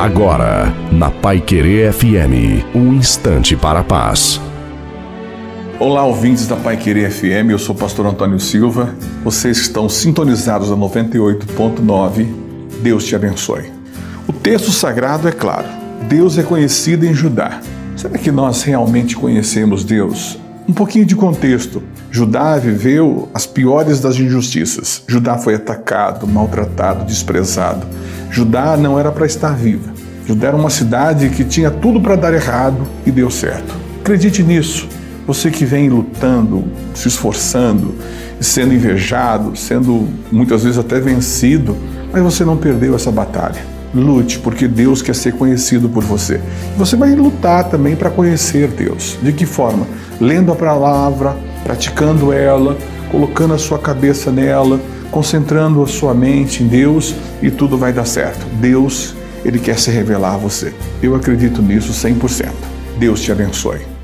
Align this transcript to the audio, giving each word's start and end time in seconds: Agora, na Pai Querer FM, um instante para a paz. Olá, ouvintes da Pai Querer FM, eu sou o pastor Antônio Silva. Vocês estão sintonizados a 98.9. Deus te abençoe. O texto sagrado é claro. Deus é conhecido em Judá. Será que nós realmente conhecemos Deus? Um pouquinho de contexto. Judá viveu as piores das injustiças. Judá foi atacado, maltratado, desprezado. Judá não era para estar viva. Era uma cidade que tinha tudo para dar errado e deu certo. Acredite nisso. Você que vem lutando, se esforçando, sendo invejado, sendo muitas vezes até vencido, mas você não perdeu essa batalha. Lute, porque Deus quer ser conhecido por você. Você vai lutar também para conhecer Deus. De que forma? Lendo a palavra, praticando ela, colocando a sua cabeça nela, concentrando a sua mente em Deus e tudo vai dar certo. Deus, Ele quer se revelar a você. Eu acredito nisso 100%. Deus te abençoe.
Agora, 0.00 0.74
na 0.90 1.10
Pai 1.10 1.42
Querer 1.42 1.92
FM, 1.92 2.64
um 2.74 2.94
instante 2.94 3.54
para 3.54 3.80
a 3.80 3.84
paz. 3.84 4.40
Olá, 5.78 6.06
ouvintes 6.06 6.46
da 6.46 6.56
Pai 6.56 6.78
Querer 6.78 7.10
FM, 7.10 7.50
eu 7.50 7.58
sou 7.58 7.74
o 7.74 7.78
pastor 7.78 8.06
Antônio 8.06 8.40
Silva. 8.40 8.94
Vocês 9.22 9.58
estão 9.58 9.90
sintonizados 9.90 10.72
a 10.72 10.74
98.9. 10.74 12.26
Deus 12.80 13.04
te 13.04 13.14
abençoe. 13.14 13.70
O 14.26 14.32
texto 14.32 14.70
sagrado 14.70 15.28
é 15.28 15.32
claro. 15.32 15.68
Deus 16.08 16.38
é 16.38 16.42
conhecido 16.42 17.04
em 17.04 17.12
Judá. 17.12 17.60
Será 17.94 18.16
que 18.16 18.30
nós 18.30 18.62
realmente 18.62 19.14
conhecemos 19.14 19.84
Deus? 19.84 20.38
Um 20.66 20.72
pouquinho 20.72 21.04
de 21.04 21.14
contexto. 21.14 21.82
Judá 22.10 22.56
viveu 22.56 23.28
as 23.34 23.46
piores 23.46 24.00
das 24.00 24.16
injustiças. 24.16 25.02
Judá 25.06 25.36
foi 25.36 25.56
atacado, 25.56 26.26
maltratado, 26.26 27.04
desprezado. 27.04 27.86
Judá 28.30 28.76
não 28.76 28.98
era 28.98 29.10
para 29.10 29.26
estar 29.26 29.56
viva. 29.56 29.99
Era 30.40 30.56
uma 30.56 30.70
cidade 30.70 31.28
que 31.30 31.44
tinha 31.44 31.70
tudo 31.70 32.00
para 32.00 32.16
dar 32.16 32.32
errado 32.34 32.86
e 33.06 33.10
deu 33.10 33.30
certo. 33.30 33.74
Acredite 34.00 34.42
nisso. 34.42 34.88
Você 35.26 35.50
que 35.50 35.64
vem 35.64 35.88
lutando, 35.88 36.64
se 36.94 37.08
esforçando, 37.08 37.94
sendo 38.40 38.74
invejado, 38.74 39.56
sendo 39.56 40.08
muitas 40.32 40.64
vezes 40.64 40.78
até 40.78 40.98
vencido, 40.98 41.76
mas 42.12 42.22
você 42.22 42.44
não 42.44 42.56
perdeu 42.56 42.94
essa 42.94 43.10
batalha. 43.10 43.60
Lute, 43.94 44.38
porque 44.38 44.68
Deus 44.68 45.02
quer 45.02 45.14
ser 45.14 45.32
conhecido 45.34 45.88
por 45.88 46.02
você. 46.02 46.40
Você 46.76 46.96
vai 46.96 47.14
lutar 47.14 47.64
também 47.68 47.96
para 47.96 48.08
conhecer 48.08 48.68
Deus. 48.68 49.18
De 49.20 49.32
que 49.32 49.44
forma? 49.44 49.86
Lendo 50.20 50.52
a 50.52 50.56
palavra, 50.56 51.36
praticando 51.64 52.32
ela, 52.32 52.76
colocando 53.10 53.54
a 53.54 53.58
sua 53.58 53.78
cabeça 53.78 54.30
nela, 54.30 54.80
concentrando 55.10 55.82
a 55.82 55.86
sua 55.86 56.14
mente 56.14 56.62
em 56.62 56.68
Deus 56.68 57.14
e 57.42 57.50
tudo 57.50 57.76
vai 57.76 57.92
dar 57.92 58.06
certo. 58.06 58.46
Deus, 58.60 59.14
Ele 59.44 59.58
quer 59.58 59.78
se 59.78 59.90
revelar 59.90 60.34
a 60.34 60.38
você. 60.38 60.72
Eu 61.02 61.14
acredito 61.14 61.62
nisso 61.62 61.92
100%. 61.92 62.52
Deus 62.98 63.20
te 63.22 63.32
abençoe. 63.32 63.99